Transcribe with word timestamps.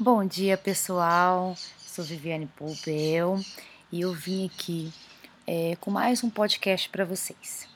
Bom 0.00 0.24
dia, 0.24 0.56
pessoal. 0.56 1.54
Sou 1.78 2.02
Viviane 2.02 2.46
Poupel 2.56 3.38
e 3.92 4.00
eu 4.00 4.12
vim 4.12 4.46
aqui 4.46 4.90
é, 5.46 5.76
com 5.76 5.90
mais 5.90 6.24
um 6.24 6.30
podcast 6.30 6.88
para 6.88 7.04
vocês. 7.04 7.68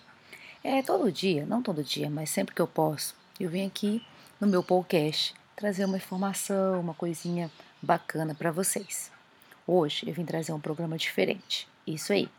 É 0.65 0.83
todo 0.83 1.13
dia, 1.13 1.45
não 1.45 1.63
todo 1.63 1.85
dia, 1.85 2.09
mas 2.09 2.31
sempre 2.31 2.55
que 2.55 2.61
eu 2.61 2.67
posso, 2.67 3.15
eu 3.39 3.51
venho 3.51 3.67
aqui 3.67 4.03
no 4.41 4.47
meu 4.47 4.63
podcast 4.63 5.35
trazer 5.55 5.85
uma 5.85 5.99
informação, 5.99 6.81
uma 6.81 6.95
coisinha 6.95 7.51
bacana 7.83 8.35
para 8.35 8.51
vocês. 8.51 9.13
Hoje 9.67 10.09
eu 10.09 10.15
vim 10.15 10.25
trazer 10.25 10.53
um 10.53 10.61
programa 10.61 10.97
diferente. 10.97 11.69
Isso 11.87 12.15
aí, 12.15 12.31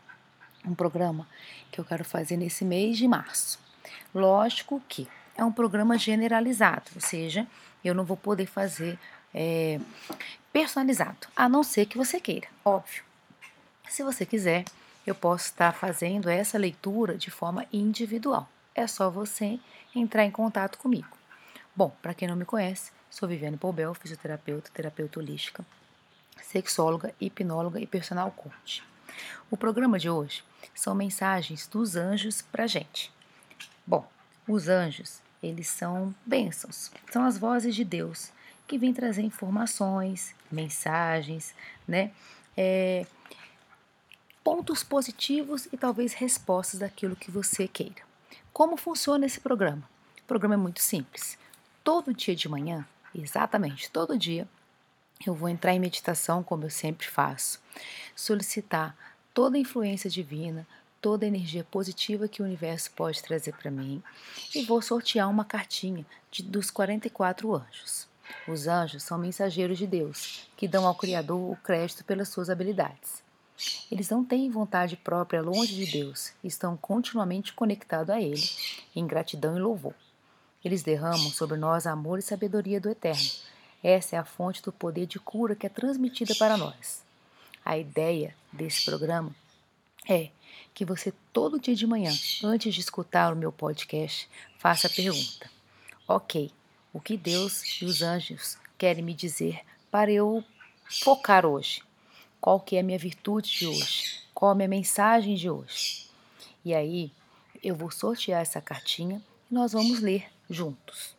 um 0.66 0.74
programa 0.74 1.26
que 1.70 1.80
eu 1.80 1.84
quero 1.84 2.04
fazer 2.04 2.36
nesse 2.36 2.64
mês 2.64 2.98
de 2.98 3.06
março. 3.06 3.60
Lógico 4.12 4.82
que 4.88 5.06
é 5.36 5.44
um 5.44 5.52
programa 5.52 5.96
generalizado, 5.96 6.90
ou 6.96 7.00
seja, 7.00 7.46
eu 7.84 7.94
não 7.94 8.04
vou 8.04 8.16
poder 8.16 8.46
fazer 8.46 8.98
é, 9.34 9.80
personalizado, 10.52 11.28
a 11.36 11.48
não 11.48 11.62
ser 11.62 11.86
que 11.86 11.98
você 11.98 12.20
queira, 12.20 12.48
óbvio. 12.64 13.02
Se 13.88 14.02
você 14.02 14.26
quiser, 14.26 14.64
eu 15.06 15.14
posso 15.14 15.46
estar 15.46 15.72
fazendo 15.72 16.28
essa 16.28 16.58
leitura 16.58 17.16
de 17.16 17.30
forma 17.30 17.66
individual. 17.72 18.48
É 18.74 18.86
só 18.86 19.10
você 19.10 19.58
entrar 19.94 20.24
em 20.24 20.30
contato 20.30 20.78
comigo. 20.78 21.16
Bom, 21.74 21.94
para 22.02 22.14
quem 22.14 22.28
não 22.28 22.36
me 22.36 22.44
conhece, 22.44 22.92
sou 23.10 23.28
Viviane 23.28 23.56
Poubel, 23.56 23.94
fisioterapeuta, 23.94 24.70
terapeuta 24.72 25.18
holística, 25.18 25.64
sexóloga, 26.42 27.14
hipnóloga 27.20 27.80
e 27.80 27.86
personal 27.86 28.30
coach. 28.32 28.82
O 29.50 29.56
programa 29.56 29.98
de 29.98 30.10
hoje 30.10 30.44
são 30.74 30.94
mensagens 30.94 31.66
dos 31.66 31.96
anjos 31.96 32.42
para 32.42 32.66
gente. 32.66 33.12
Bom, 33.86 34.06
os 34.46 34.68
anjos, 34.68 35.20
eles 35.42 35.68
são 35.68 36.14
bênçãos, 36.24 36.90
são 37.10 37.24
as 37.24 37.38
vozes 37.38 37.74
de 37.74 37.84
Deus 37.84 38.30
que 38.68 38.78
vem 38.78 38.92
trazer 38.92 39.22
informações, 39.22 40.34
mensagens, 40.52 41.54
né? 41.86 42.12
É, 42.56 43.06
pontos 44.44 44.84
positivos 44.84 45.66
e 45.72 45.76
talvez 45.76 46.12
respostas 46.12 46.80
daquilo 46.80 47.16
que 47.16 47.30
você 47.30 47.66
queira. 47.66 48.06
Como 48.52 48.76
funciona 48.76 49.26
esse 49.26 49.40
programa? 49.40 49.88
O 50.22 50.26
programa 50.26 50.54
é 50.54 50.58
muito 50.58 50.80
simples. 50.80 51.38
Todo 51.82 52.14
dia 52.14 52.36
de 52.36 52.48
manhã, 52.48 52.86
exatamente 53.14 53.90
todo 53.90 54.18
dia, 54.18 54.46
eu 55.26 55.34
vou 55.34 55.48
entrar 55.48 55.74
em 55.74 55.80
meditação, 55.80 56.42
como 56.42 56.64
eu 56.64 56.70
sempre 56.70 57.06
faço, 57.06 57.60
solicitar 58.14 58.94
toda 59.32 59.56
a 59.56 59.60
influência 59.60 60.10
divina, 60.10 60.66
toda 61.00 61.24
a 61.24 61.28
energia 61.28 61.64
positiva 61.64 62.28
que 62.28 62.42
o 62.42 62.44
universo 62.44 62.90
pode 62.90 63.22
trazer 63.22 63.54
para 63.54 63.70
mim 63.70 64.02
e 64.54 64.64
vou 64.64 64.82
sortear 64.82 65.28
uma 65.30 65.44
cartinha 65.44 66.04
de, 66.30 66.42
dos 66.42 66.70
44 66.70 67.54
anjos. 67.54 68.06
Os 68.46 68.66
anjos 68.66 69.02
são 69.02 69.18
mensageiros 69.18 69.78
de 69.78 69.86
Deus, 69.86 70.48
que 70.56 70.68
dão 70.68 70.86
ao 70.86 70.94
Criador 70.94 71.52
o 71.52 71.56
crédito 71.56 72.04
pelas 72.04 72.28
suas 72.28 72.48
habilidades. 72.48 73.22
Eles 73.90 74.08
não 74.08 74.24
têm 74.24 74.50
vontade 74.50 74.96
própria 74.96 75.42
longe 75.42 75.74
de 75.74 75.90
Deus, 75.90 76.32
estão 76.44 76.76
continuamente 76.76 77.52
conectados 77.52 78.10
a 78.10 78.20
Ele, 78.20 78.48
em 78.94 79.06
gratidão 79.06 79.56
e 79.56 79.60
louvor. 79.60 79.94
Eles 80.64 80.82
derramam 80.82 81.30
sobre 81.30 81.56
nós 81.56 81.86
amor 81.86 82.18
e 82.18 82.22
sabedoria 82.22 82.80
do 82.80 82.88
Eterno. 82.88 83.30
Essa 83.82 84.16
é 84.16 84.18
a 84.18 84.24
fonte 84.24 84.62
do 84.62 84.72
poder 84.72 85.06
de 85.06 85.18
cura 85.18 85.54
que 85.54 85.66
é 85.66 85.70
transmitida 85.70 86.34
para 86.34 86.56
nós. 86.56 87.02
A 87.64 87.76
ideia 87.76 88.34
desse 88.52 88.84
programa 88.84 89.34
é 90.08 90.30
que 90.74 90.84
você, 90.84 91.12
todo 91.32 91.60
dia 91.60 91.74
de 91.74 91.86
manhã, 91.86 92.12
antes 92.42 92.74
de 92.74 92.80
escutar 92.80 93.32
o 93.32 93.36
meu 93.36 93.52
podcast, 93.52 94.28
faça 94.58 94.86
a 94.86 94.90
pergunta: 94.90 95.50
Ok, 96.06 96.50
o 96.92 97.00
que 97.00 97.16
Deus 97.16 97.80
e 97.80 97.84
os 97.84 98.02
anjos 98.02 98.56
querem 98.76 99.02
me 99.02 99.14
dizer 99.14 99.60
para 99.90 100.10
eu 100.10 100.44
focar 100.88 101.44
hoje. 101.44 101.82
Qual 102.40 102.60
que 102.60 102.76
é 102.76 102.80
a 102.80 102.82
minha 102.82 102.98
virtude 102.98 103.50
de 103.50 103.66
hoje? 103.66 104.20
Qual 104.32 104.52
a 104.52 104.54
minha 104.54 104.68
mensagem 104.68 105.34
de 105.34 105.50
hoje? 105.50 106.08
E 106.64 106.74
aí 106.74 107.12
eu 107.62 107.74
vou 107.74 107.90
sortear 107.90 108.40
essa 108.40 108.60
cartinha 108.60 109.22
e 109.50 109.54
nós 109.54 109.72
vamos 109.72 110.00
ler 110.00 110.26
juntos. 110.48 111.16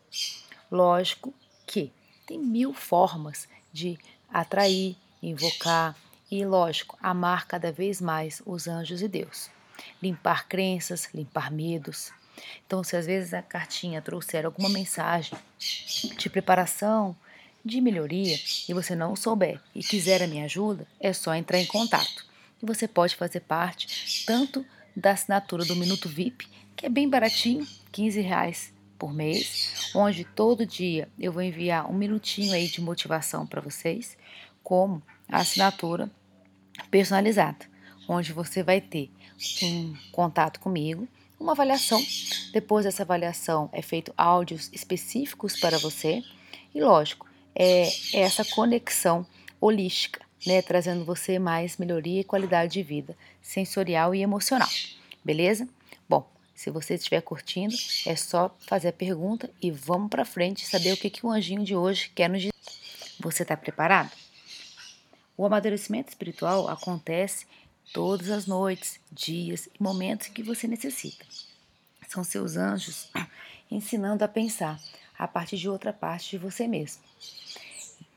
Lógico 0.72 1.34
que 1.66 1.92
tem 2.26 2.40
mil 2.40 2.74
formas 2.74 3.48
de 3.72 3.98
atrair, 4.32 4.96
invocar 5.22 5.96
e, 6.32 6.46
lógico, 6.46 6.98
amar 7.02 7.48
cada 7.48 7.72
vez 7.72 8.00
mais 8.00 8.42
os 8.46 8.68
anjos 8.68 9.02
e 9.02 9.08
Deus. 9.08 9.50
Limpar 10.02 10.48
crenças, 10.48 11.10
limpar 11.14 11.52
medos, 11.52 12.12
então, 12.66 12.84
se 12.84 12.96
às 12.96 13.06
vezes 13.06 13.34
a 13.34 13.42
cartinha 13.42 14.02
trouxer 14.02 14.46
alguma 14.46 14.70
mensagem 14.70 15.38
de 16.18 16.30
preparação, 16.30 17.16
de 17.64 17.82
melhoria, 17.82 18.38
e 18.68 18.74
você 18.74 18.96
não 18.96 19.16
souber 19.16 19.60
e 19.76 19.84
quiser 19.84 20.22
a 20.22 20.28
minha 20.28 20.46
ajuda, 20.46 20.88
é 21.00 21.12
só 21.12 21.34
entrar 21.34 21.60
em 21.60 21.66
contato. 21.66 22.26
E 22.62 22.66
você 22.66 22.88
pode 22.88 23.16
fazer 23.16 23.42
parte 23.42 24.24
tanto 24.26 24.66
da 24.96 25.12
assinatura 25.12 25.66
do 25.66 25.76
Minuto 25.76 26.08
VIP, 26.08 26.48
que 26.76 26.86
é 26.86 26.90
bem 26.90 27.10
baratinho, 27.10 27.68
15 27.92 28.22
reais 28.22 28.74
por 28.98 29.14
mês, 29.14 29.92
onde 29.96 30.24
todo 30.24 30.66
dia 30.66 31.08
eu 31.18 31.32
vou 31.32 31.42
enviar 31.42 31.90
um 31.90 31.94
minutinho 31.94 32.54
aí 32.54 32.68
de 32.68 32.82
motivação 32.82 33.48
para 33.48 33.62
vocês, 33.62 34.18
como 34.62 35.02
a 35.28 35.38
assinatura 35.38 36.12
personalizada, 36.92 37.66
onde 38.08 38.34
você 38.34 38.62
vai 38.62 38.82
ter 38.82 39.10
um 39.64 39.96
contato 40.12 40.60
comigo 40.60 41.08
uma 41.40 41.54
avaliação. 41.54 42.04
Depois 42.52 42.86
dessa 42.86 43.04
avaliação 43.04 43.70
é 43.72 43.82
feito 43.82 44.14
áudios 44.18 44.70
específicos 44.74 45.60
para 45.60 45.78
você 45.78 46.22
e, 46.76 46.82
lógico, 46.82 47.28
é, 47.56 47.88
é 48.14 48.20
essa 48.22 48.44
conexão 48.44 49.26
holística, 49.60 50.22
né, 50.46 50.62
trazendo 50.62 51.06
você 51.06 51.40
mais 51.40 51.78
melhoria 51.78 52.22
e 52.22 52.24
qualidade 52.24 52.74
de 52.74 52.84
vida 52.84 53.18
sensorial 53.42 54.14
e 54.14 54.22
emocional. 54.22 54.70
Beleza? 55.24 55.68
Bom, 56.08 56.30
se 56.54 56.70
você 56.70 56.96
estiver 56.96 57.22
curtindo, 57.22 57.76
é 58.06 58.16
só 58.16 58.56
fazer 58.60 58.90
a 58.90 58.94
pergunta 58.94 59.50
e 59.62 59.72
vamos 59.72 60.10
para 60.10 60.26
frente 60.26 60.66
saber 60.66 60.94
o 60.94 60.98
que, 60.98 61.10
que 61.10 61.26
o 61.26 61.32
anjinho 61.32 61.64
de 61.64 61.76
hoje 61.76 62.12
quer 62.14 62.30
nos 62.30 62.42
dizer. 62.42 62.54
Você 63.20 63.44
está 63.44 63.56
preparado? 63.58 64.12
O 65.36 65.46
amadurecimento 65.46 66.10
espiritual 66.10 66.68
acontece 66.68 67.46
todas 67.94 68.30
as 68.30 68.46
noites, 68.46 69.00
dias 69.12 69.68
e 69.68 69.84
momentos 69.84 70.28
que 70.28 70.44
você 70.44 70.68
necessita. 70.68 71.26
São 72.08 72.24
seus 72.24 72.56
anjos 72.56 73.10
ensinando 73.70 74.24
a 74.24 74.28
pensar 74.28 74.80
a 75.18 75.28
partir 75.28 75.58
de 75.58 75.70
outra 75.70 75.92
parte 75.92 76.32
de 76.32 76.38
você 76.38 76.68
mesmo. 76.68 77.04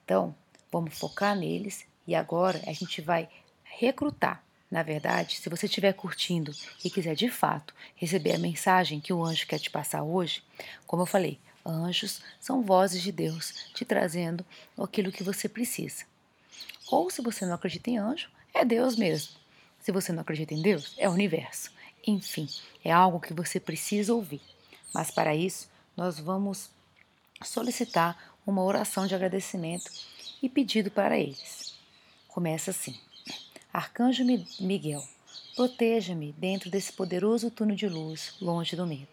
Então, 0.04 0.34
vamos 0.70 0.98
focar 0.98 1.36
neles 1.36 1.84
e 2.06 2.14
agora 2.14 2.62
a 2.66 2.72
gente 2.72 3.00
vai 3.00 3.28
recrutar. 3.64 4.42
Na 4.70 4.82
verdade, 4.82 5.36
se 5.36 5.50
você 5.50 5.66
estiver 5.66 5.92
curtindo 5.92 6.52
e 6.82 6.88
quiser 6.88 7.14
de 7.14 7.28
fato 7.28 7.74
receber 7.94 8.34
a 8.34 8.38
mensagem 8.38 9.00
que 9.00 9.12
o 9.12 9.22
anjo 9.22 9.46
quer 9.46 9.58
te 9.58 9.70
passar 9.70 10.02
hoje, 10.02 10.42
como 10.86 11.02
eu 11.02 11.06
falei, 11.06 11.38
anjos 11.64 12.22
são 12.40 12.62
vozes 12.62 13.02
de 13.02 13.12
Deus 13.12 13.70
te 13.74 13.84
trazendo 13.84 14.46
aquilo 14.78 15.12
que 15.12 15.22
você 15.22 15.46
precisa. 15.48 16.04
Ou 16.90 17.10
se 17.10 17.20
você 17.20 17.44
não 17.44 17.54
acredita 17.54 17.90
em 17.90 17.98
anjo, 17.98 18.30
é 18.54 18.64
Deus 18.64 18.96
mesmo 18.96 19.41
se 19.82 19.90
você 19.90 20.12
não 20.12 20.22
acredita 20.22 20.54
em 20.54 20.62
Deus, 20.62 20.94
é 20.96 21.08
o 21.08 21.12
universo. 21.12 21.72
Enfim, 22.06 22.48
é 22.84 22.92
algo 22.92 23.20
que 23.20 23.34
você 23.34 23.58
precisa 23.58 24.14
ouvir. 24.14 24.40
Mas 24.94 25.10
para 25.10 25.34
isso, 25.34 25.68
nós 25.96 26.20
vamos 26.20 26.70
solicitar 27.44 28.16
uma 28.46 28.62
oração 28.62 29.06
de 29.06 29.14
agradecimento 29.14 29.90
e 30.40 30.48
pedido 30.48 30.90
para 30.90 31.18
eles. 31.18 31.74
Começa 32.28 32.70
assim: 32.70 32.96
Arcanjo 33.72 34.24
Miguel, 34.60 35.02
proteja-me 35.56 36.32
dentro 36.32 36.70
desse 36.70 36.92
poderoso 36.92 37.50
túnel 37.50 37.76
de 37.76 37.88
luz, 37.88 38.34
longe 38.40 38.76
do 38.76 38.86
medo. 38.86 39.08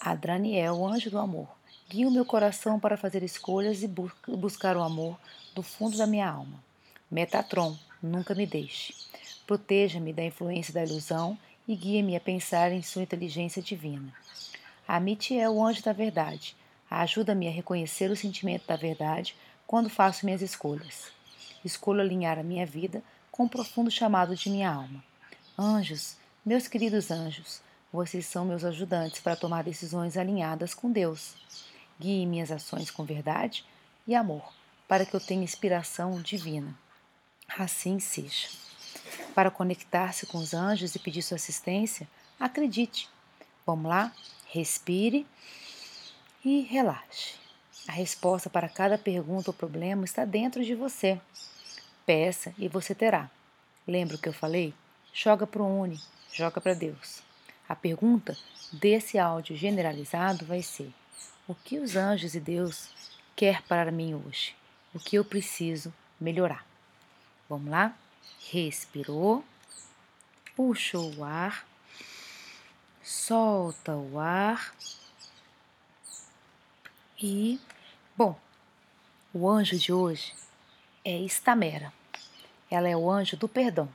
Adraniel, 0.00 0.76
o 0.76 0.88
anjo 0.88 1.10
do 1.10 1.18
amor, 1.18 1.48
guia 1.86 2.08
o 2.08 2.10
meu 2.10 2.24
coração 2.24 2.80
para 2.80 2.96
fazer 2.96 3.22
escolhas 3.22 3.82
e 3.82 3.88
buscar 3.88 4.76
o 4.76 4.82
amor 4.82 5.18
do 5.54 5.62
fundo 5.62 5.98
da 5.98 6.06
minha 6.06 6.28
alma. 6.28 6.62
Metatron, 7.10 7.76
nunca 8.02 8.34
me 8.34 8.46
deixe. 8.46 9.09
Proteja-me 9.50 10.12
da 10.12 10.22
influência 10.22 10.72
da 10.72 10.84
ilusão 10.84 11.36
e 11.66 11.74
guie-me 11.74 12.14
a 12.14 12.20
pensar 12.20 12.70
em 12.70 12.82
sua 12.82 13.02
inteligência 13.02 13.60
divina. 13.60 14.14
Amite 14.86 15.36
é 15.36 15.50
o 15.50 15.60
anjo 15.60 15.82
da 15.82 15.92
verdade. 15.92 16.56
Ajuda-me 16.88 17.48
a 17.48 17.50
reconhecer 17.50 18.12
o 18.12 18.16
sentimento 18.16 18.64
da 18.68 18.76
verdade 18.76 19.34
quando 19.66 19.90
faço 19.90 20.24
minhas 20.24 20.40
escolhas. 20.40 21.10
Escolho 21.64 22.00
alinhar 22.00 22.38
a 22.38 22.44
minha 22.44 22.64
vida 22.64 23.02
com 23.32 23.46
o 23.46 23.48
profundo 23.48 23.90
chamado 23.90 24.36
de 24.36 24.48
minha 24.48 24.70
alma. 24.70 25.02
Anjos, 25.58 26.16
meus 26.46 26.68
queridos 26.68 27.10
anjos, 27.10 27.60
vocês 27.92 28.26
são 28.26 28.44
meus 28.44 28.64
ajudantes 28.64 29.20
para 29.20 29.34
tomar 29.34 29.64
decisões 29.64 30.16
alinhadas 30.16 30.74
com 30.74 30.92
Deus. 30.92 31.34
Guie 31.98 32.24
minhas 32.24 32.52
ações 32.52 32.88
com 32.88 33.04
verdade 33.04 33.64
e 34.06 34.14
amor, 34.14 34.52
para 34.86 35.04
que 35.04 35.16
eu 35.16 35.20
tenha 35.20 35.42
inspiração 35.42 36.22
divina. 36.22 36.72
Assim 37.58 37.98
seja. 37.98 38.69
Para 39.34 39.50
conectar-se 39.50 40.26
com 40.26 40.38
os 40.38 40.54
anjos 40.54 40.94
e 40.94 40.98
pedir 40.98 41.22
sua 41.22 41.36
assistência, 41.36 42.08
acredite. 42.38 43.08
Vamos 43.66 43.88
lá? 43.88 44.12
Respire 44.46 45.26
e 46.44 46.62
relaxe. 46.62 47.34
A 47.88 47.92
resposta 47.92 48.50
para 48.50 48.68
cada 48.68 48.98
pergunta 48.98 49.50
ou 49.50 49.54
problema 49.54 50.04
está 50.04 50.24
dentro 50.24 50.64
de 50.64 50.74
você. 50.74 51.20
Peça 52.04 52.54
e 52.58 52.68
você 52.68 52.94
terá. 52.94 53.30
Lembra 53.86 54.16
o 54.16 54.18
que 54.18 54.28
eu 54.28 54.32
falei? 54.32 54.74
Joga 55.12 55.46
para 55.46 55.62
o 55.62 55.80
Uni, 55.80 56.00
joga 56.32 56.60
para 56.60 56.74
Deus. 56.74 57.22
A 57.68 57.74
pergunta 57.74 58.36
desse 58.72 59.18
áudio 59.18 59.56
generalizado 59.56 60.44
vai 60.44 60.62
ser: 60.62 60.92
O 61.46 61.54
que 61.54 61.78
os 61.78 61.96
anjos 61.96 62.34
e 62.34 62.40
Deus 62.40 62.88
quer 63.34 63.62
para 63.62 63.90
mim 63.90 64.14
hoje? 64.14 64.54
O 64.94 64.98
que 64.98 65.16
eu 65.16 65.24
preciso 65.24 65.92
melhorar? 66.20 66.66
Vamos 67.48 67.70
lá? 67.70 67.96
Respirou, 68.50 69.44
puxou 70.56 71.14
o 71.16 71.24
ar, 71.24 71.66
solta 73.02 73.94
o 73.96 74.18
ar 74.18 74.74
e, 77.22 77.60
bom, 78.16 78.34
o 79.32 79.48
anjo 79.48 79.78
de 79.78 79.92
hoje 79.92 80.32
é 81.04 81.18
Estamera. 81.18 81.92
Ela 82.70 82.88
é 82.88 82.96
o 82.96 83.10
anjo 83.10 83.36
do 83.36 83.48
perdão. 83.48 83.88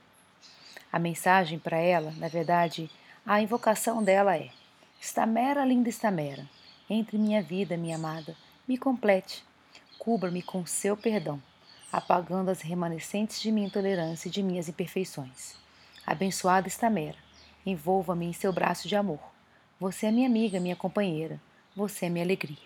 A 0.92 0.98
mensagem 0.98 1.58
para 1.58 1.76
ela, 1.76 2.12
na 2.18 2.28
verdade, 2.28 2.90
a 3.26 3.40
invocação 3.40 4.02
dela 4.02 4.36
é: 4.36 4.50
Estamera, 5.00 5.64
linda 5.64 5.88
Estamera, 5.88 6.48
entre 6.88 7.18
minha 7.18 7.42
vida, 7.42 7.76
minha 7.76 7.96
amada, 7.96 8.36
me 8.66 8.78
complete, 8.78 9.44
cubra-me 9.98 10.42
com 10.42 10.64
seu 10.64 10.96
perdão, 10.96 11.42
apagando 11.92 12.50
as 12.50 12.60
remanescentes 12.60 13.40
de 13.40 13.52
minha 13.52 13.66
intolerância 13.66 14.28
e 14.28 14.30
de 14.30 14.42
minhas 14.42 14.68
imperfeições. 14.68 15.54
Abençoada 16.06 16.68
Estamera, 16.68 17.16
envolva-me 17.64 18.26
em 18.26 18.32
seu 18.32 18.52
braço 18.52 18.88
de 18.88 18.96
amor. 18.96 19.20
Você 19.78 20.06
é 20.06 20.10
minha 20.10 20.28
amiga, 20.28 20.60
minha 20.60 20.76
companheira, 20.76 21.40
você 21.74 22.06
é 22.06 22.08
minha 22.08 22.24
alegria. 22.24 22.56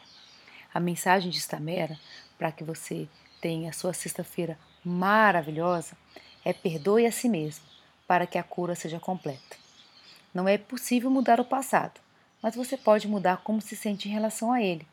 A 0.73 0.79
mensagem 0.79 1.31
de 1.31 1.39
Estamera, 1.39 1.99
para 2.39 2.53
que 2.53 2.63
você 2.63 3.09
tenha 3.41 3.71
a 3.71 3.73
sua 3.73 3.93
sexta-feira 3.93 4.59
maravilhosa, 4.85 5.97
é 6.45 6.53
perdoe 6.53 7.07
a 7.07 7.13
si 7.13 7.29
mesmo, 7.29 7.65
para 8.07 8.27
que 8.27 8.39
a 8.39 8.43
cura 8.43 8.75
seja 8.75 9.01
completa. 9.01 9.57
Não 10.33 10.49
é 10.49 10.57
possível 10.57 11.11
mudar 11.11 11.41
o 11.41 11.45
passado, 11.45 12.01
mas 12.43 12.55
você 12.55 12.77
pode 12.77 13.09
mudar 13.09 13.39
como 13.39 13.61
se 13.61 13.77
sente 13.77 14.09
em 14.09 14.13
relação 14.13 14.53
a 14.53 14.63
ele. 14.63 14.87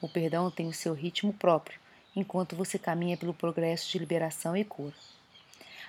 O 0.00 0.08
perdão 0.08 0.50
tem 0.50 0.68
o 0.68 0.72
seu 0.72 0.92
ritmo 0.92 1.32
próprio, 1.32 1.78
enquanto 2.14 2.56
você 2.56 2.78
caminha 2.78 3.16
pelo 3.16 3.34
progresso 3.34 3.90
de 3.90 3.98
liberação 3.98 4.56
e 4.56 4.64
cura. 4.64 4.94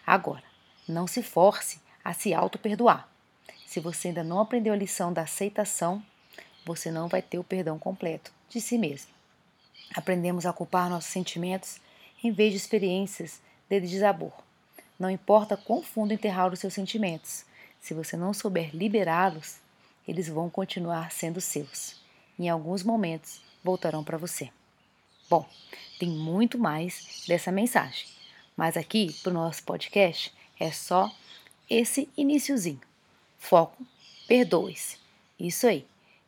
Agora, 0.05 0.43
não 0.87 1.07
se 1.07 1.23
force 1.23 1.79
a 2.03 2.13
se 2.13 2.33
auto-perdoar. 2.33 3.07
Se 3.65 3.79
você 3.79 4.09
ainda 4.09 4.23
não 4.23 4.39
aprendeu 4.39 4.73
a 4.73 4.77
lição 4.77 5.11
da 5.11 5.23
aceitação, 5.23 6.03
você 6.65 6.91
não 6.91 7.07
vai 7.07 7.21
ter 7.21 7.37
o 7.37 7.43
perdão 7.43 7.77
completo 7.77 8.31
de 8.49 8.61
si 8.61 8.77
mesmo. 8.77 9.11
Aprendemos 9.95 10.45
a 10.45 10.53
culpar 10.53 10.89
nossos 10.89 11.11
sentimentos 11.11 11.79
em 12.23 12.31
vez 12.31 12.51
de 12.51 12.57
experiências 12.57 13.41
de 13.69 13.79
desabor. 13.81 14.33
Não 14.97 15.09
importa 15.09 15.57
quão 15.57 15.83
fundo 15.83 16.13
enterrar 16.13 16.51
os 16.51 16.59
seus 16.59 16.73
sentimentos, 16.73 17.45
se 17.81 17.93
você 17.93 18.15
não 18.15 18.33
souber 18.33 18.75
liberá-los, 18.75 19.57
eles 20.07 20.27
vão 20.27 20.49
continuar 20.49 21.11
sendo 21.11 21.41
seus. 21.41 22.01
Em 22.37 22.49
alguns 22.49 22.83
momentos 22.83 23.41
voltarão 23.63 24.03
para 24.03 24.17
você. 24.17 24.49
Bom, 25.27 25.43
tem 25.99 26.09
muito 26.09 26.59
mais 26.59 27.23
dessa 27.27 27.51
mensagem, 27.51 28.05
mas 28.55 28.77
aqui 28.77 29.11
para 29.23 29.31
o 29.31 29.33
nosso 29.33 29.63
podcast 29.63 30.31
é 30.59 30.71
só 30.71 31.11
esse 31.67 32.07
iníciozinho. 32.15 32.81
Foco, 33.37 33.83
perdoe-se. 34.27 34.97
Isso 35.39 35.65
aí. 35.65 35.85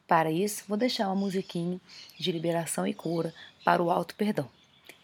Para 0.08 0.32
isso, 0.32 0.64
vou 0.68 0.78
deixar 0.78 1.08
uma 1.08 1.16
musiquinha 1.16 1.80
de 2.18 2.32
liberação 2.32 2.88
e 2.88 2.94
cura 2.94 3.34
para 3.64 3.84
o 3.84 3.92
alto 3.92 4.16
perdão. 4.16 4.50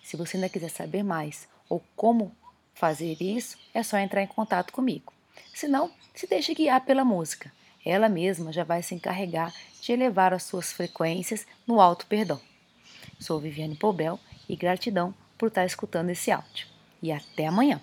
Se 0.01 0.17
você 0.17 0.37
ainda 0.37 0.49
quiser 0.49 0.69
saber 0.69 1.03
mais 1.03 1.47
ou 1.69 1.83
como 1.95 2.35
fazer 2.73 3.21
isso, 3.21 3.57
é 3.73 3.83
só 3.83 3.97
entrar 3.97 4.23
em 4.23 4.27
contato 4.27 4.73
comigo. 4.73 5.13
Se 5.53 5.67
não, 5.67 5.91
se 6.15 6.25
deixe 6.25 6.55
guiar 6.55 6.81
pela 6.81 7.05
música. 7.05 7.51
Ela 7.85 8.09
mesma 8.09 8.51
já 8.51 8.63
vai 8.63 8.81
se 8.81 8.95
encarregar 8.95 9.53
de 9.81 9.91
elevar 9.91 10.33
as 10.33 10.43
suas 10.43 10.71
frequências 10.71 11.45
no 11.67 11.79
alto 11.79 12.07
perdão. 12.07 12.41
Sou 13.23 13.39
Viviane 13.39 13.77
Pobel 13.77 14.19
e 14.49 14.55
gratidão 14.57 15.15
por 15.37 15.47
estar 15.47 15.65
escutando 15.65 16.09
esse 16.09 16.29
áudio. 16.29 16.67
E 17.01 17.09
até 17.09 17.47
amanhã! 17.47 17.81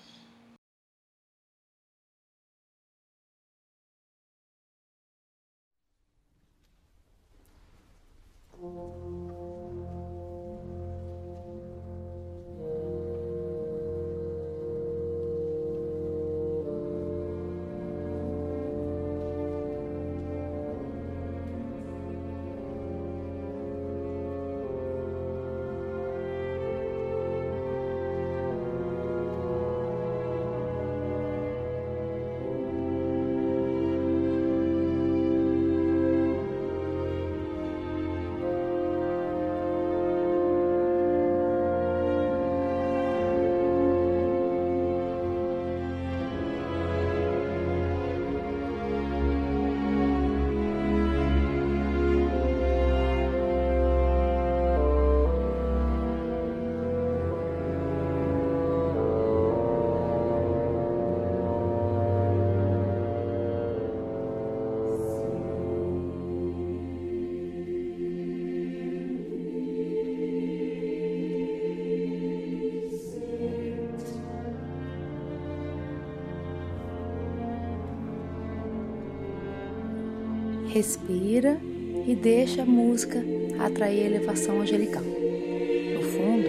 Respira 80.71 81.59
e 82.07 82.15
deixa 82.15 82.63
a 82.63 82.67
música 82.67 83.23
atrair 83.59 84.05
a 84.05 84.07
elevação 84.07 84.61
angelical. 84.61 85.03
No 85.03 86.03
fundo, 86.03 86.49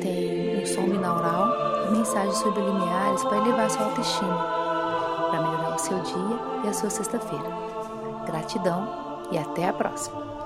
tem 0.00 0.62
um 0.62 0.66
som 0.66 0.84
binaural 0.84 1.88
e 1.88 1.96
mensagens 1.96 2.36
subliminares 2.36 3.24
para 3.24 3.38
elevar 3.38 3.70
sua 3.70 3.86
autoestima, 3.86 4.36
para 5.30 5.40
melhorar 5.40 5.74
o 5.74 5.78
seu 5.78 5.98
dia 6.00 6.38
e 6.64 6.68
a 6.68 6.72
sua 6.72 6.90
sexta-feira. 6.90 7.44
Gratidão 8.26 9.22
e 9.32 9.38
até 9.38 9.66
a 9.68 9.72
próxima! 9.72 10.43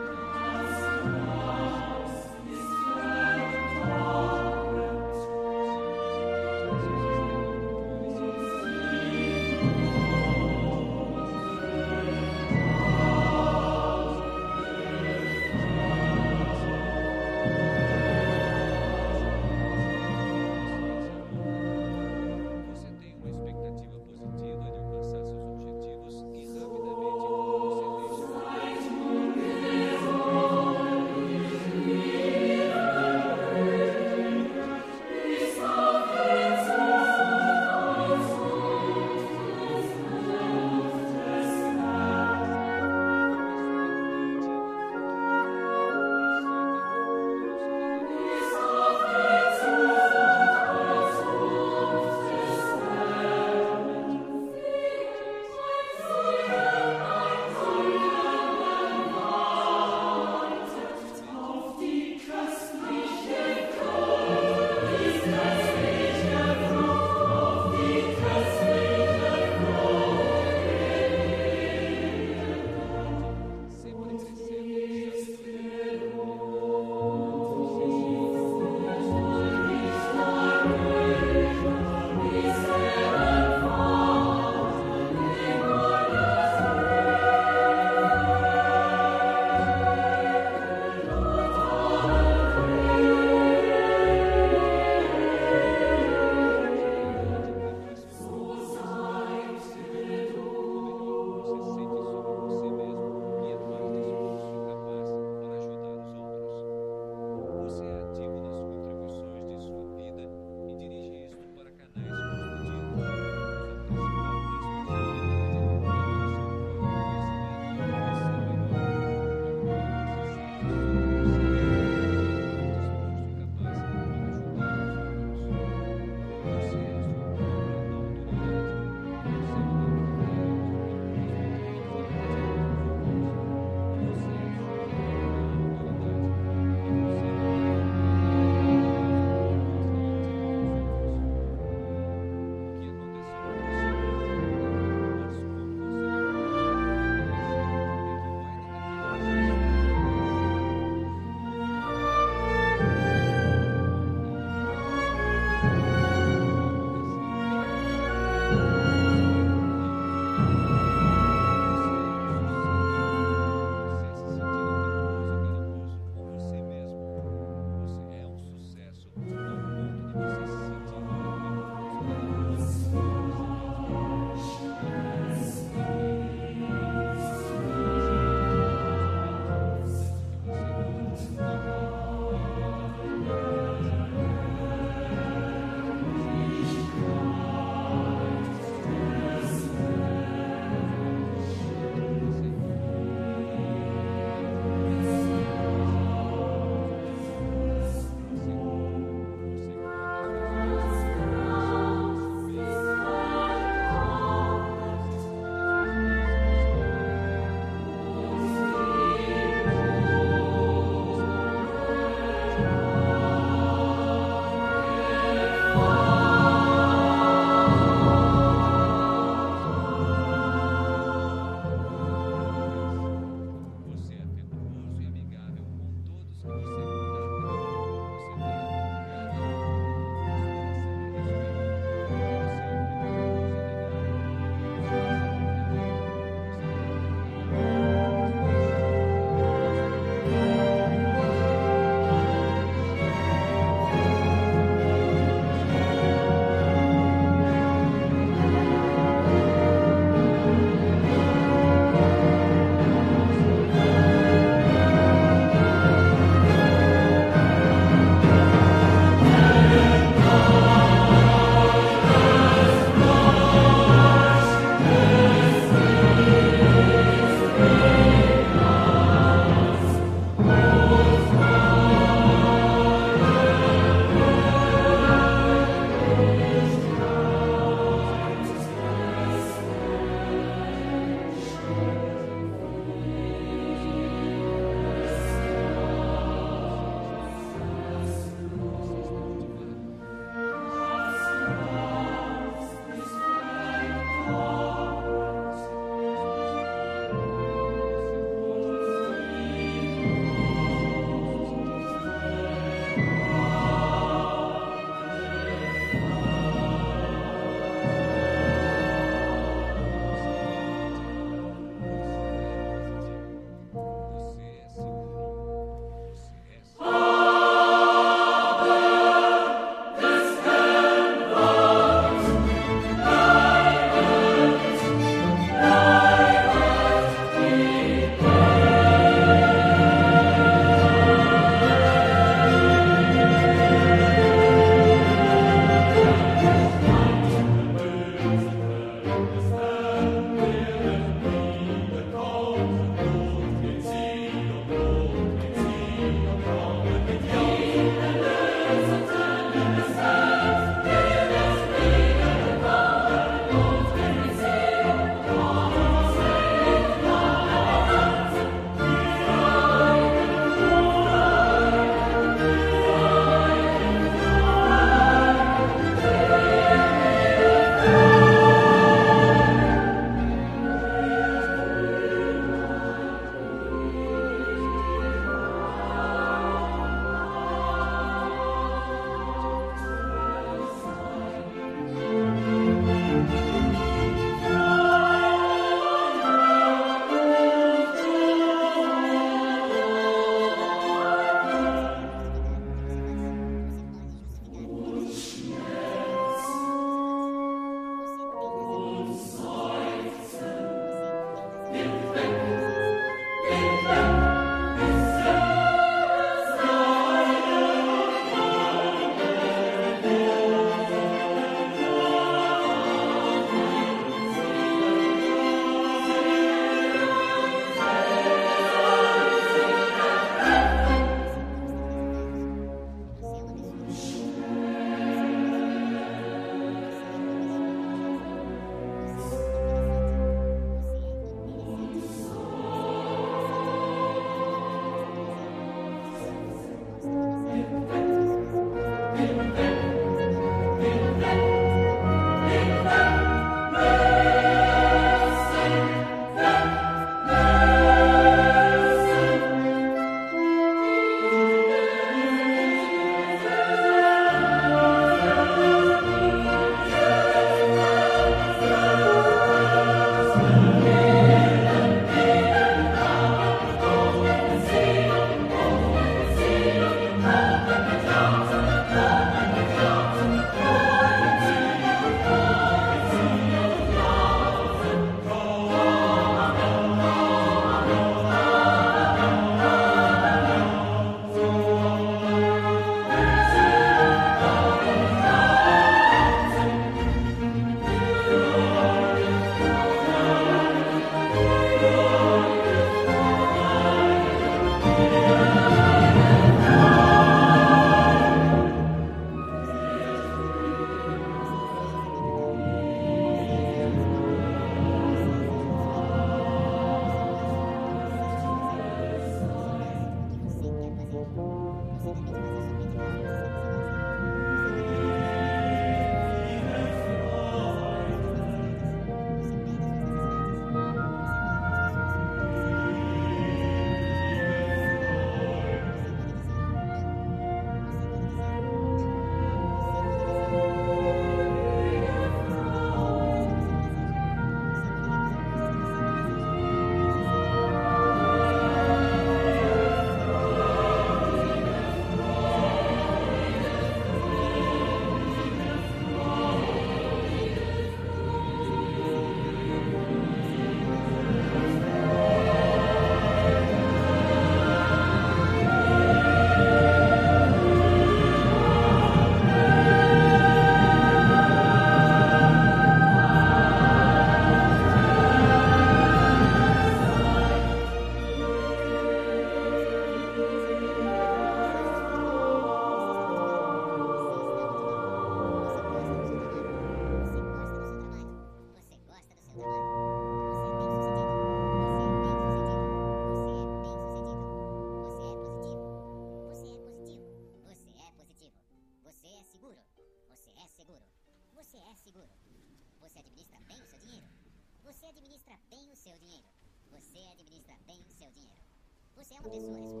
Você 599.51 599.57
é 599.57 600.00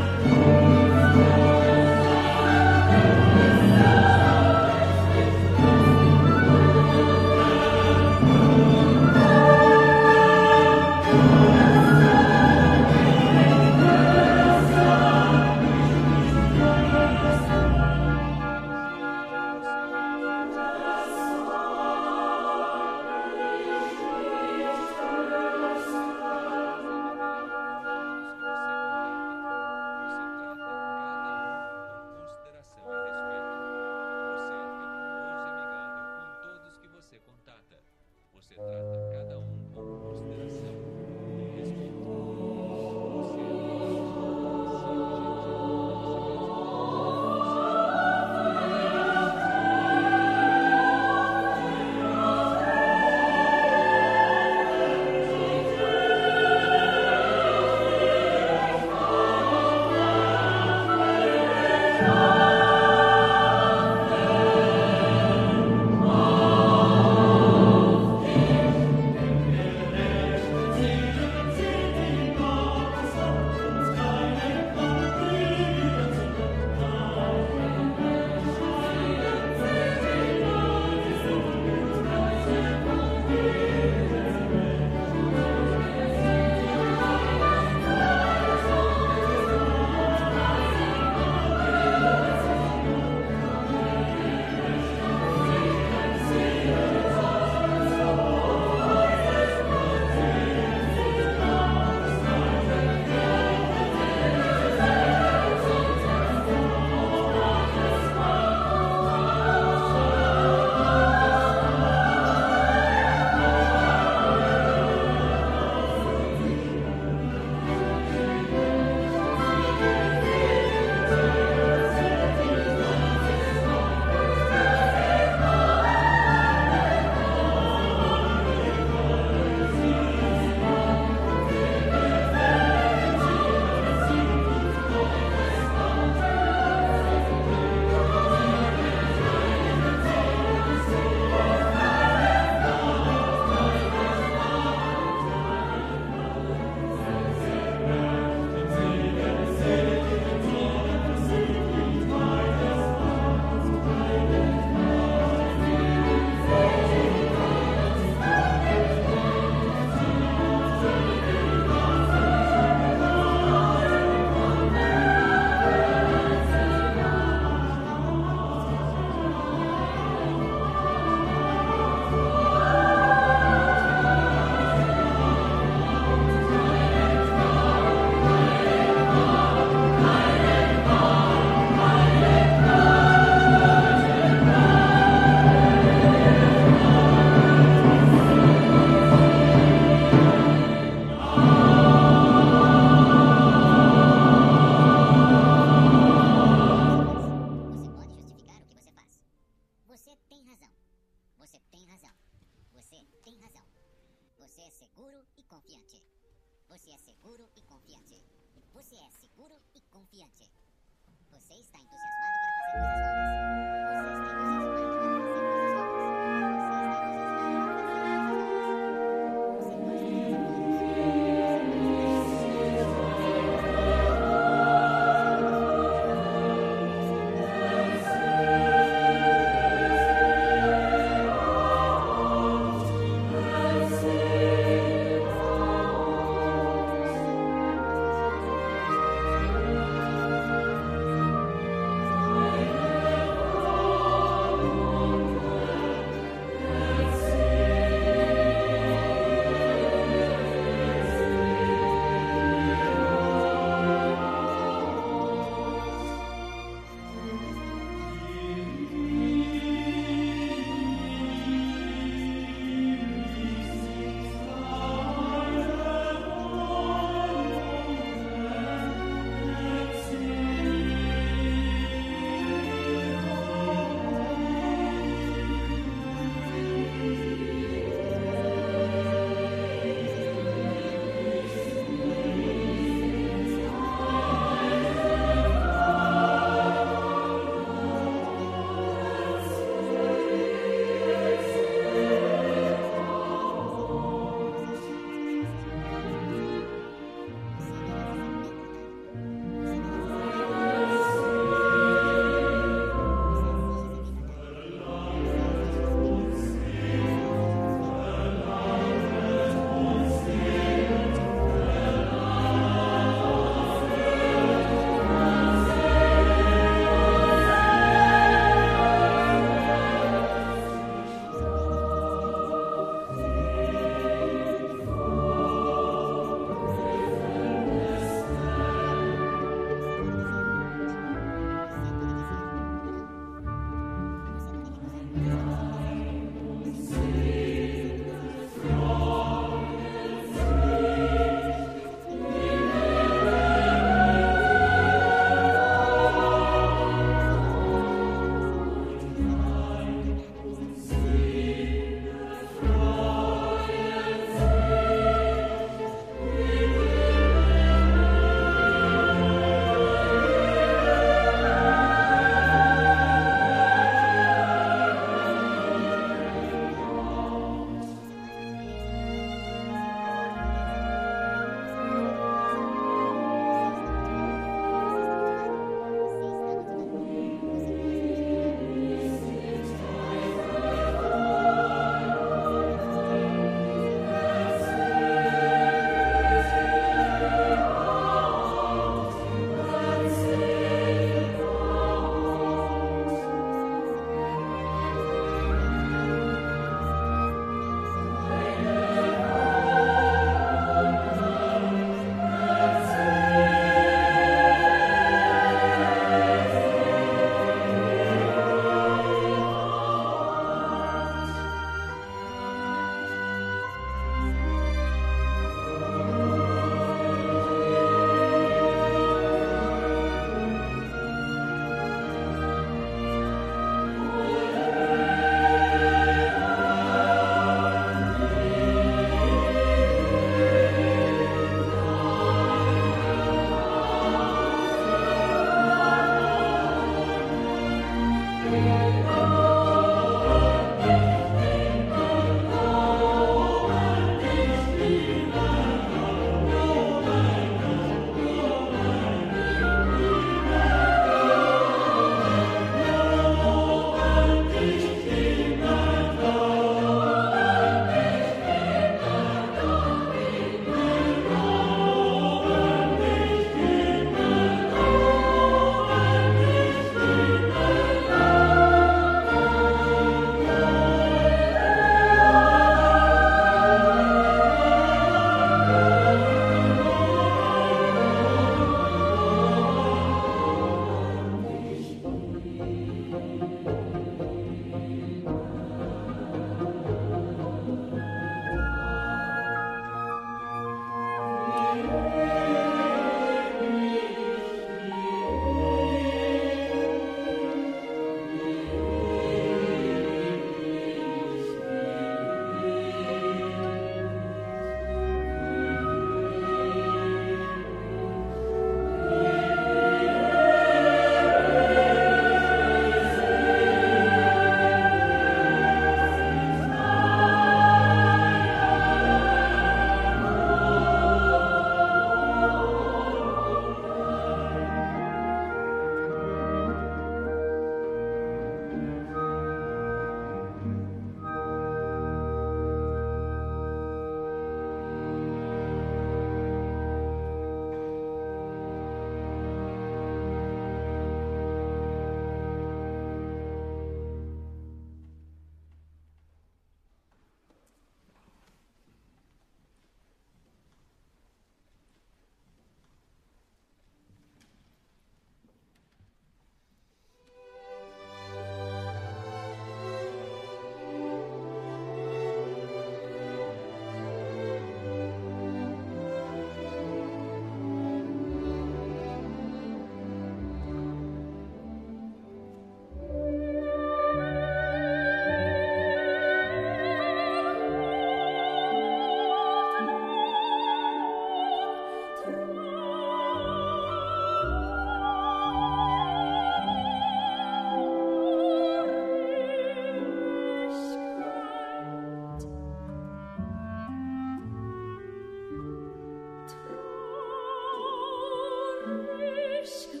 wish 599.61 600.00